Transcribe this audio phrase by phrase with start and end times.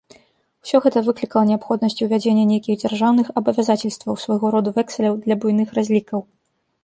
[0.67, 6.19] Усё гэта выклікала неабходнасць увядзення нейкіх дзяржаўных абавязацельстваў, свайго роду вэксаляў для буйных разлікаў.